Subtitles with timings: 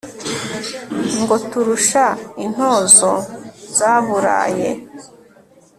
[1.19, 2.05] Ngo turusha
[2.45, 3.11] intozo
[3.77, 4.69] zaburaye